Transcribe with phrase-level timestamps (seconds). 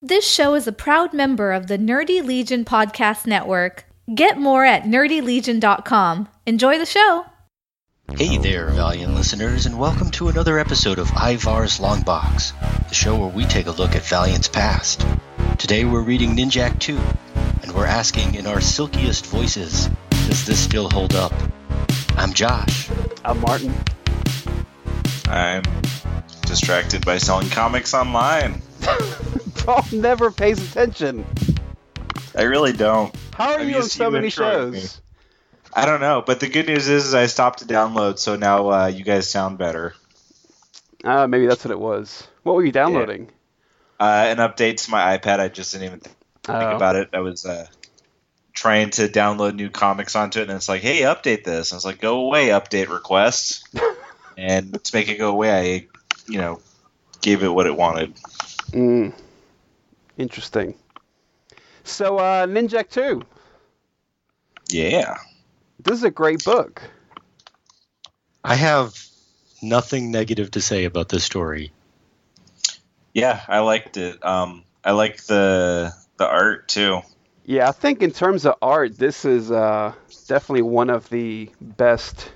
[0.00, 3.84] This show is a proud member of the Nerdy Legion Podcast Network.
[4.14, 6.28] Get more at nerdylegion.com.
[6.46, 7.26] Enjoy the show.
[8.16, 12.52] Hey there, Valiant listeners, and welcome to another episode of Ivar's Long Box,
[12.88, 15.04] the show where we take a look at Valiant's past.
[15.58, 16.96] Today we're reading Ninjak 2,
[17.64, 21.32] and we're asking in our silkiest voices, does this still hold up?
[22.16, 22.88] I'm Josh.
[23.24, 23.74] I'm Martin.
[25.26, 25.64] I'm
[26.42, 28.62] distracted by selling comics online.
[29.68, 31.26] Paul never pays attention.
[32.34, 33.14] I really don't.
[33.34, 35.02] How are I'm you on so many shows?
[35.74, 38.70] I don't know, but the good news is, is I stopped to download, so now
[38.70, 39.94] uh, you guys sound better.
[41.04, 42.26] Uh, maybe that's what it was.
[42.44, 43.30] What were you downloading?
[44.00, 45.38] Uh, an update to my iPad.
[45.38, 46.16] I just didn't even think
[46.48, 46.74] Oh.
[46.74, 47.10] about it.
[47.12, 47.66] I was uh,
[48.54, 51.74] trying to download new comics onto it, and it's like, hey, update this.
[51.74, 53.64] I was like, go away, update requests.
[54.38, 55.86] and to make it go away, I,
[56.26, 56.62] you know,
[57.20, 58.14] gave it what it wanted.
[58.70, 59.12] Mm.
[60.18, 60.74] Interesting.
[61.84, 63.22] So, uh, Ninjak 2.
[64.68, 65.16] Yeah.
[65.80, 66.82] This is a great book.
[68.44, 68.94] I have
[69.62, 71.72] nothing negative to say about this story.
[73.14, 74.24] Yeah, I liked it.
[74.24, 77.00] Um, I like the the art too.
[77.44, 79.94] Yeah, I think in terms of art, this is uh,
[80.26, 82.30] definitely one of the best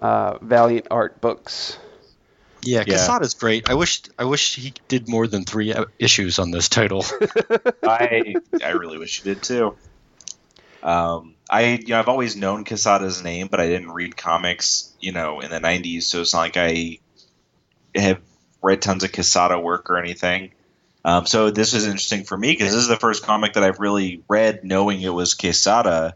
[0.00, 1.78] uh, Valiant art books.
[2.62, 2.94] Yeah, Yeah.
[2.94, 3.70] Quesada's great.
[3.70, 7.04] I wish I wish he did more than three issues on this title.
[7.82, 9.76] I I really wish he did too.
[10.82, 15.12] Um, I you know I've always known Quesada's name, but I didn't read comics, you
[15.12, 16.98] know, in the '90s, so it's not like I
[17.94, 18.20] have
[18.62, 20.52] read tons of Quesada work or anything.
[21.04, 23.80] Um, so this is interesting for me because this is the first comic that I've
[23.80, 26.14] really read knowing it was Quesada.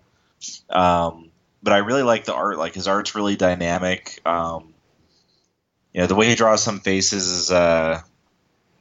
[0.69, 1.31] Um,
[1.63, 2.59] but I really like the art.
[2.59, 4.21] Like his art's really dynamic.
[4.27, 4.74] Um,
[5.95, 8.01] you know, the way he draws some faces is uh,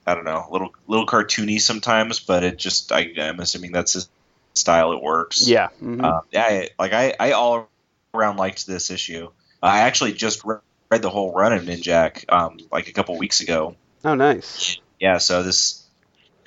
[0.05, 3.93] I don't know, a little little cartoony sometimes, but it just I, I'm assuming that's
[3.93, 4.09] his
[4.53, 4.91] style.
[4.93, 5.47] It works.
[5.47, 5.69] Yeah.
[5.81, 6.03] mhm.
[6.03, 7.69] Um, yeah, I, like I, I all
[8.13, 9.29] around liked this issue.
[9.61, 10.57] I actually just re-
[10.91, 13.75] read the whole run of Ninjak um, like a couple weeks ago.
[14.03, 14.77] oh, nice.
[14.99, 15.83] Yeah, so this,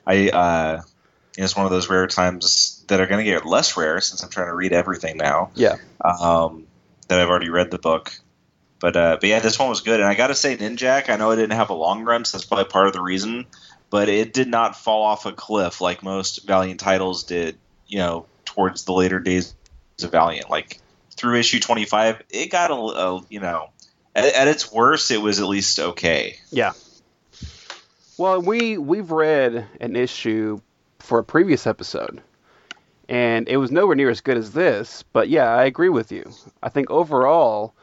[0.07, 0.83] I, uh,
[1.37, 4.31] it's one of those rare times that are going to get less rare since I'm
[4.31, 5.51] trying to read everything now.
[5.55, 5.77] Yeah.
[6.03, 6.67] Um,
[7.09, 8.13] that I've already read the book.
[8.79, 11.09] But uh, but yeah, this one was good, and I got to say, Ninjak.
[11.09, 13.47] I know it didn't have a long run, so that's probably part of the reason.
[13.89, 17.57] But it did not fall off a cliff like most Valiant titles did.
[17.87, 19.55] You know, towards the later days
[20.03, 20.81] of Valiant, like
[21.17, 23.71] through issue 25, it got a, a you know,
[24.15, 26.37] at, at its worst, it was at least okay.
[26.51, 26.73] Yeah.
[28.19, 30.61] Well, we we've read an issue
[30.99, 32.23] for a previous episode,
[33.09, 35.05] and it was nowhere near as good as this.
[35.13, 36.31] But yeah, I agree with you.
[36.63, 37.75] I think overall,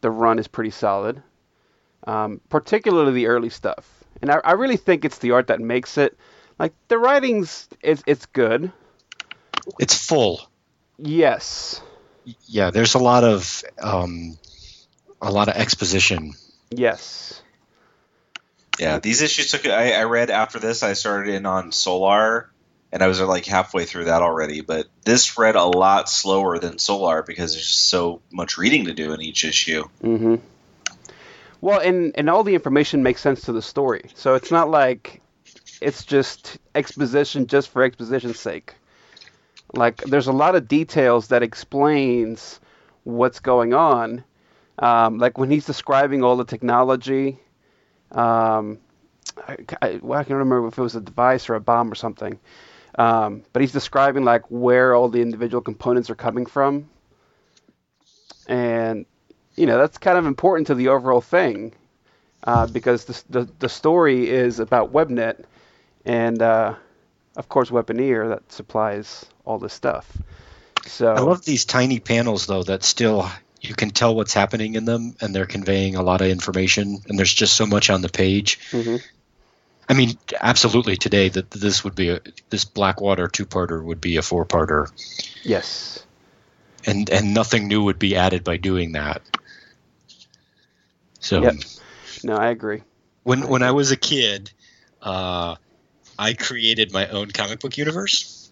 [0.00, 1.22] the run is pretty solid,
[2.06, 3.88] um, particularly the early stuff.
[4.22, 6.16] And I, I really think it's the art that makes it.
[6.58, 8.72] Like the writing's, it's it's good.
[9.78, 10.40] it's full.
[10.98, 11.82] Yes.
[12.46, 14.38] Yeah, there's a lot of um,
[15.20, 16.32] a lot of exposition.
[16.70, 17.42] Yes.
[18.78, 19.66] Yeah, these issues took.
[19.66, 20.82] I, I read after this.
[20.82, 22.50] I started in on Solar,
[22.96, 24.62] and I was like halfway through that already.
[24.62, 28.94] But this read a lot slower than Solar because there's just so much reading to
[28.94, 29.84] do in each issue.
[30.02, 30.36] Mm-hmm.
[31.60, 35.20] Well, and and all the information makes sense to the story, so it's not like
[35.82, 38.72] it's just exposition just for exposition's sake.
[39.74, 42.60] Like there's a lot of details that explains
[43.04, 44.24] what's going on.
[44.78, 47.40] Um, like when he's describing all the technology,
[48.12, 48.78] um,
[49.46, 51.94] I, I, well, I can't remember if it was a device or a bomb or
[51.94, 52.38] something.
[52.96, 56.88] Um, but he's describing like where all the individual components are coming from,
[58.48, 59.04] and
[59.56, 61.74] you know that's kind of important to the overall thing
[62.44, 65.44] uh, because the, the the story is about WebNet
[66.04, 66.74] and uh,
[67.36, 70.10] of course Weaponeer that supplies all this stuff.
[70.86, 73.28] So I love these tiny panels though that still
[73.60, 77.18] you can tell what's happening in them and they're conveying a lot of information and
[77.18, 78.58] there's just so much on the page.
[78.70, 79.02] Mhm.
[79.88, 82.20] I mean, absolutely today that this would be a
[82.50, 84.90] this Blackwater two-parter would be a four-parter
[85.44, 86.04] yes,
[86.84, 89.22] and and nothing new would be added by doing that.
[91.20, 91.54] So Yep.
[92.24, 92.82] no, I agree.
[93.22, 94.50] when when I was a kid,
[95.02, 95.56] uh,
[96.18, 98.50] I created my own comic book universe,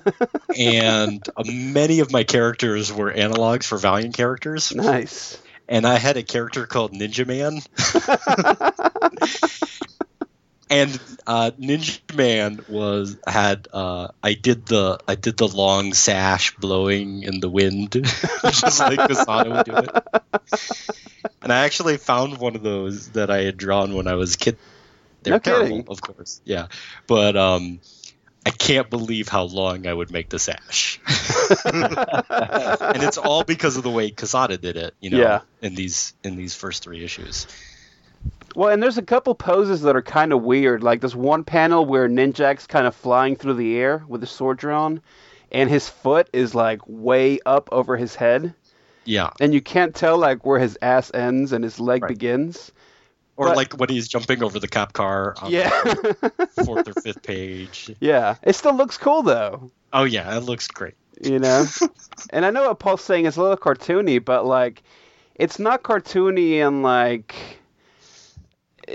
[0.58, 4.74] and uh, many of my characters were analogs for Valiant characters.
[4.74, 5.38] nice.
[5.66, 7.62] And I had a character called Ninja Man,
[10.70, 16.56] and uh, Ninja Man was had uh, I did the I did the long sash
[16.56, 17.92] blowing in the wind,
[18.44, 19.90] just like Quesada would do it.
[21.42, 24.38] And I actually found one of those that I had drawn when I was a
[24.38, 24.56] kid
[25.22, 25.88] They're No terrible, kidding.
[25.88, 26.40] of course.
[26.44, 26.66] Yeah,
[27.06, 27.80] but um,
[28.46, 31.00] I can't believe how long I would make the sash,
[31.64, 34.94] and it's all because of the way Quesada did it.
[35.00, 35.40] You know, Yeah.
[35.62, 37.46] in these in these first three issues.
[38.54, 40.82] Well, and there's a couple poses that are kind of weird.
[40.82, 44.58] Like this one panel where Ninjak's kind of flying through the air with his sword
[44.58, 45.00] drawn,
[45.50, 48.54] and his foot is like way up over his head,
[49.04, 52.08] Yeah, and you can't tell like where his ass ends and his leg Right.
[52.08, 52.70] begins.
[53.36, 56.92] or But- like when he's jumping over the cop car on Yeah, the fourth or
[57.00, 57.90] fifth page.
[57.98, 58.36] yeah.
[58.44, 60.94] It still looks cool though, Oh yeah, it looks great.
[61.20, 61.64] you know.
[62.30, 64.84] and I know what Paul's saying is a little cartoony, but like,
[65.34, 67.34] it's not cartoony and like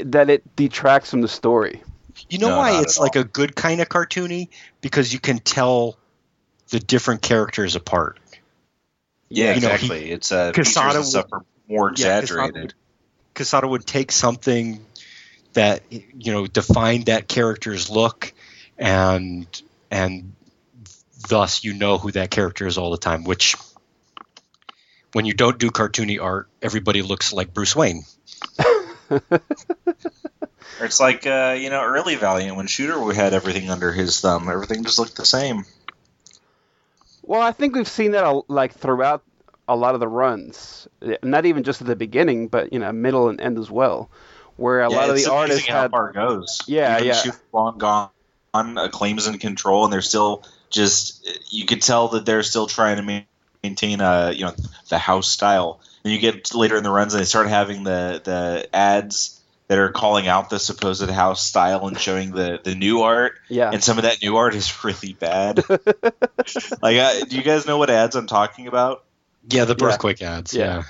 [0.05, 1.83] that it detracts from the story.
[2.29, 3.21] You know No, why it's like all.
[3.21, 4.49] a good kind of cartoony?
[4.81, 5.97] Because you can tell
[6.69, 8.19] the different characters apart.
[9.29, 10.11] Yeah, You know, he- exactly.
[10.11, 12.73] it's uh, Quesada features and would- stuff are more Yeah, exaggerated.
[13.35, 14.83] Quesada would take something
[15.53, 18.33] that you know defined that character's look,
[18.77, 19.47] and
[19.89, 20.33] and
[21.27, 23.23] thus you know who that character is all the time.
[23.23, 23.55] Which,
[25.13, 28.03] when you don't do cartoony art, everybody looks like Bruce Wayne.
[29.11, 29.21] Or
[30.79, 34.49] It's like uh, you know early Valiant when Shooter had everything under his thumb.
[34.49, 35.65] Everything just looked the same.
[37.23, 39.23] Well, I think we've seen that like throughout
[39.67, 40.87] a lot of the runs,
[41.23, 44.09] not even just at the beginning, but you know, middle and end as well,
[44.57, 45.91] where a Yeah, lot of the artists how had.
[45.91, 46.59] far it goes.
[46.67, 47.13] Yeah, Even yeah.
[47.13, 48.09] Shooter long gone,
[48.53, 51.27] uh, claims in control, and they're still just.
[51.51, 53.25] You could tell that they're still trying to
[53.63, 54.55] maintain a you know
[54.89, 55.81] the house style.
[56.03, 59.77] And you get later in the runs, and they start having the the ads that
[59.77, 63.33] are calling out the supposed house style and showing the the new art.
[63.49, 65.63] Yeah, and some of that new art is really bad.
[66.81, 69.03] like, uh, do you guys know what ads I'm talking about?
[69.49, 70.37] Yeah, the Yeah.
[70.37, 70.53] Ads.
[70.53, 70.65] Yeah.
[70.65, 70.83] Yeah.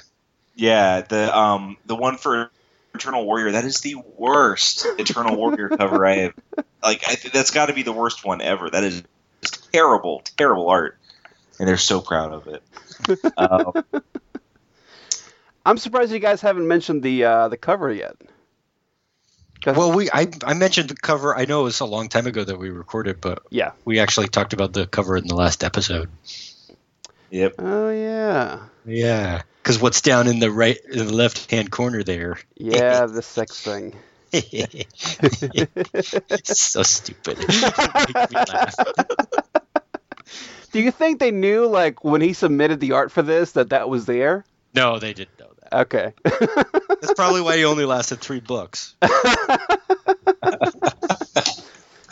[0.56, 2.52] Yeah, the um the one for
[2.94, 3.52] Eternal Warrior.
[3.52, 6.34] That is the worst Eternal Warrior cover I have.
[6.84, 8.70] Like, I th- that's got to be the worst one ever.
[8.70, 9.04] That is
[9.72, 10.98] terrible, terrible art,
[11.60, 12.64] and they're so proud of it.
[13.38, 13.84] Um,
[15.66, 18.16] I'm surprised you guys haven't mentioned the uh, the cover yet.
[19.66, 21.38] Well, we I, I mentioned the cover.
[21.38, 23.72] I know it was a long time ago that we recorded, but yeah.
[23.84, 26.10] we actually talked about the cover in the last episode.
[27.30, 27.56] yep.
[27.60, 32.38] Oh yeah, Yeah, because what's down in the right, in the left hand corner there?
[32.56, 33.96] yeah, the sex thing.
[36.44, 37.40] so stupid.
[37.40, 37.50] Make
[38.32, 38.76] me laugh.
[40.72, 43.90] Do you think they knew like when he submitted the art for this that that
[43.90, 44.46] was there?
[44.74, 45.49] No, they didn't know that.
[45.72, 46.14] Okay.
[47.02, 48.96] That's probably why he only lasted three books.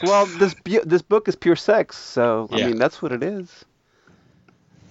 [0.01, 2.65] well, this bu- this book is pure sex, so I Yeah.
[2.65, 3.65] mean that's what it is.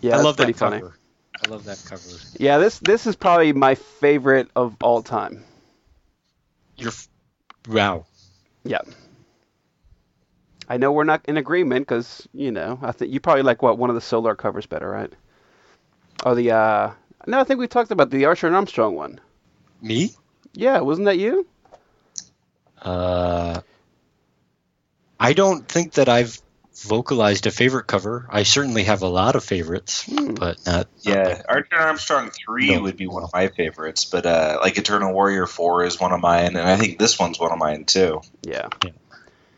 [0.01, 0.79] Yeah, I love that funny.
[0.79, 0.97] cover.
[1.43, 2.27] I love that cover.
[2.39, 5.45] Yeah, this this is probably my favorite of all time.
[6.77, 7.09] You're, f-
[7.69, 8.07] wow.
[8.65, 8.81] Yeah.
[10.69, 13.79] I know we're not in agreement because you know I think you probably like what
[13.79, 15.13] one of the Solar covers better, right?
[16.25, 16.91] Or the uh
[17.27, 19.21] no, I think we talked about the Archer and Armstrong one.
[19.83, 20.11] Me?
[20.53, 21.47] Yeah, wasn't that you?
[22.81, 23.61] Uh,
[25.19, 26.41] I don't think that I've
[26.85, 28.27] vocalized a favorite cover.
[28.31, 30.35] I certainly have a lot of favorites, Hmm.
[30.35, 30.89] but not.
[31.01, 32.83] Yeah, Archer and Armstrong three No.
[32.83, 36.21] would be one of my favorites, but uh, like Eternal Warrior four is one of
[36.21, 38.21] mine, and I think this one's one of mine too.
[38.43, 38.69] Yeah.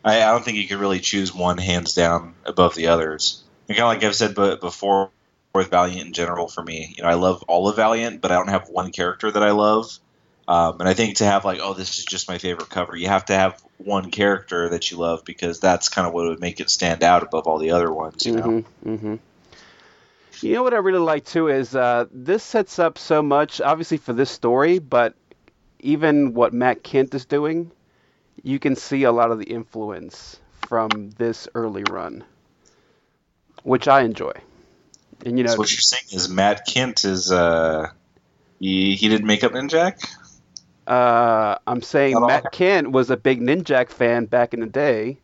[0.04, 3.42] I, I don't think you could really choose one hands down above the others.
[3.68, 5.10] And kind of like I've said bu- before
[5.54, 8.34] with Valiant in general, for me, you know, I love all of Valiant, but I
[8.34, 9.98] don't have one character that I love.
[10.46, 13.08] Um, and I think to have like, oh, this is just my favorite cover, you
[13.08, 16.58] have to have one character that you love because that's kind of what would make
[16.60, 18.24] it stand out above all the other ones.
[18.24, 18.90] You know, Mm-hmm.
[18.90, 19.14] Mm-hmm.
[20.40, 23.96] You know what I really like too is uh, this sets up so much, obviously
[23.96, 25.14] for this story, but
[25.80, 27.72] even what Matt Kindt is doing,
[28.42, 30.38] you can see a lot of the influence
[30.68, 32.24] from this early run,
[33.64, 34.32] which I enjoy.
[35.26, 37.90] And you know, so what you're saying is Matt Kindt is uh,
[38.60, 40.04] he he did Makeup Ninjak.
[40.86, 44.66] uh, I'm saying Not all- Matt Kindt was a big Ninjak fan back in the
[44.66, 45.18] day.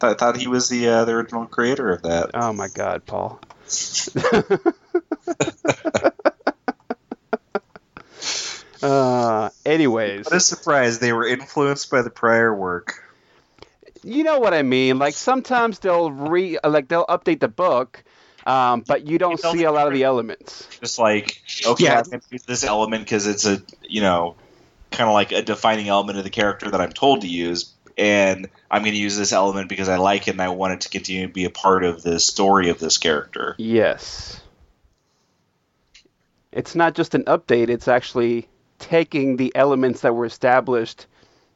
[0.00, 2.30] I thought he was the uh, the original creator of that.
[2.34, 3.40] Oh my God, Paul.
[8.82, 10.26] uh, anyways.
[10.26, 10.98] What a surprise!
[10.98, 13.02] They were influenced by the prior work.
[14.02, 14.98] you know what I mean.
[14.98, 18.04] Like sometimes they'll re like they'll update the book,
[18.46, 20.68] um, but you don't see a lot of the elements.
[20.80, 21.98] just like okay, Yeah.
[21.98, 24.36] I'm going to use this element because it's a you know
[24.92, 28.48] kind of like a defining element of the character that I'm told to use, and
[28.70, 30.88] I'm going to use this element because I like it and I want it to
[30.88, 33.56] continue to be a part of the story of this character.
[33.58, 34.40] Yes.
[36.52, 38.48] It's not just an update, it's actually
[38.78, 41.06] taking the elements that were established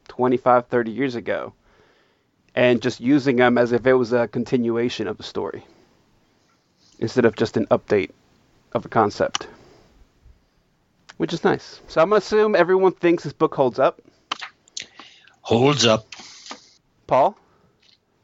[0.09, 1.53] 25, 30 years ago,
[2.53, 5.63] and just using them as if it was a continuation of the story
[7.01, 8.11] instead of just an update
[8.71, 9.47] of a concept,
[11.17, 11.81] which is nice.
[11.87, 13.99] So I'm gonna assume everyone thinks this book holds up.
[15.41, 16.07] Holds up.
[17.07, 17.37] Paul?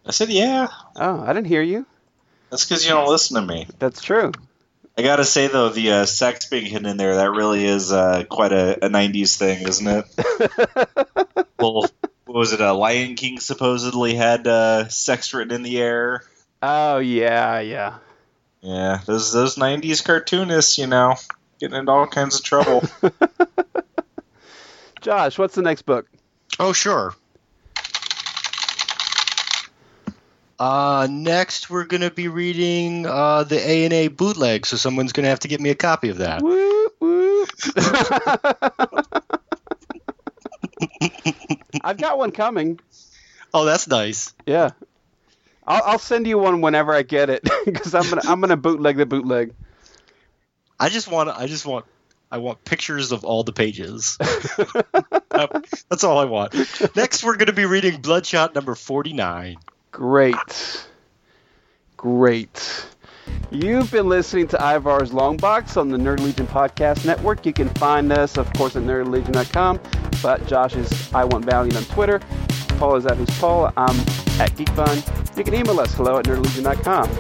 [0.06, 0.68] I said, yeah.
[0.96, 1.86] Oh, I didn't hear you.
[2.50, 3.68] That's because you don't listen to me.
[3.80, 4.32] That's true.
[4.98, 8.24] I gotta say though, the uh, sex being hidden in there, that really is uh,
[8.28, 10.06] quite a, a '90s thing, isn't it?
[11.60, 11.86] well,
[12.26, 12.62] what was it?
[12.62, 16.24] A Lion King supposedly had uh, sex written in the air.
[16.64, 17.98] Oh yeah, yeah.
[18.68, 21.16] Yeah, those those '90s cartoonists, you know,
[21.58, 22.84] getting into all kinds of trouble.
[25.02, 26.06] Josh, what's the next book?
[26.60, 27.16] Oh, sure.
[30.60, 35.30] Uh, next, we're going to be reading uh, the A&A bootleg, so someone's going to
[35.30, 36.42] have to get me a copy of that.
[36.42, 37.50] Whoop, whoop.
[41.82, 42.82] I've got one coming.
[43.54, 44.34] Oh, that's nice.
[44.46, 44.72] Yeah.
[45.68, 48.98] I'll, I'll send you one whenever I get it because I'm gonna I'm gonna bootleg
[48.98, 49.54] the bootleg.
[50.80, 51.86] I just want I just want
[52.32, 54.18] I want pictures of all the pages.
[55.30, 56.54] That's all I want.
[56.96, 59.56] Next, we're going to be reading Bloodshot number 49.
[59.92, 60.88] Great.
[61.96, 62.86] Great.
[63.50, 67.46] You've been listening to Ivar's Long Box on the Nerd Legion Podcast Network.
[67.46, 69.80] You can find us, of course, at nerdlegion.com.
[70.22, 72.20] But Josh is I Want Valiant on Twitter.
[72.78, 73.72] Paul is at Who's Paul.
[73.78, 73.98] I'm
[74.40, 75.17] at GeekVine.
[75.38, 77.12] You can email us, hello at nerdlegion.com.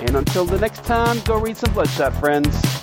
[0.00, 2.81] And until the next time, go read some Bloodshot, friends.